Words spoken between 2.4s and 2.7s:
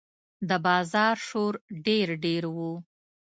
و.